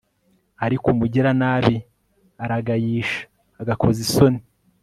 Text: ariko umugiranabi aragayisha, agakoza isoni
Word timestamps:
ariko 0.65 0.85
umugiranabi 0.93 1.75
aragayisha, 2.43 3.21
agakoza 3.61 3.99
isoni 4.05 4.39